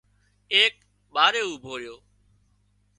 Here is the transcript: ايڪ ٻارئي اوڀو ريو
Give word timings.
ايڪ 0.53 0.73
ٻارئي 1.13 1.41
اوڀو 1.47 1.73
ريو 1.81 1.95